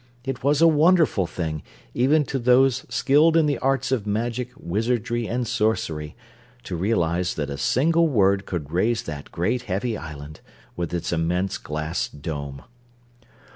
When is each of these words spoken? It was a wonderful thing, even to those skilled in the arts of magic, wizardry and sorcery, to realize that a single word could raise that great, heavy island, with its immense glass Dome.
It 0.25 0.43
was 0.43 0.63
a 0.63 0.67
wonderful 0.67 1.27
thing, 1.27 1.61
even 1.93 2.23
to 2.25 2.39
those 2.39 2.87
skilled 2.89 3.37
in 3.37 3.45
the 3.45 3.59
arts 3.59 3.91
of 3.91 4.07
magic, 4.07 4.49
wizardry 4.57 5.27
and 5.27 5.47
sorcery, 5.47 6.15
to 6.63 6.75
realize 6.75 7.35
that 7.35 7.51
a 7.51 7.55
single 7.59 8.07
word 8.07 8.47
could 8.47 8.71
raise 8.71 9.03
that 9.03 9.31
great, 9.31 9.61
heavy 9.69 9.95
island, 9.95 10.39
with 10.75 10.91
its 10.91 11.13
immense 11.13 11.59
glass 11.59 12.07
Dome. 12.09 12.63